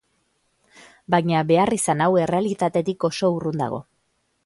[1.15, 3.85] Baina beharrizan hau errealitatetik oso urrun dago.